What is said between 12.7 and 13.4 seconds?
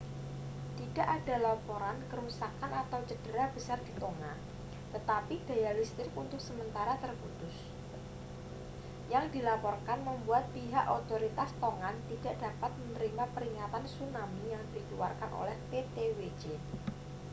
menerima